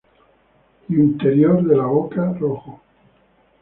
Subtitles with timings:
[1.03, 2.79] Interior de la boca rojo.